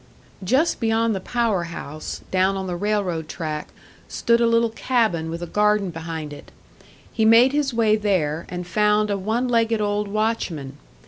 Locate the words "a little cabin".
4.41-5.29